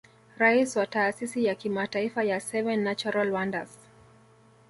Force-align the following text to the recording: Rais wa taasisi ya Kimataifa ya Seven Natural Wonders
Rais 0.37 0.75
wa 0.75 0.87
taasisi 0.87 1.45
ya 1.45 1.55
Kimataifa 1.55 2.23
ya 2.23 2.39
Seven 2.39 2.79
Natural 2.83 3.29
Wonders 3.31 3.77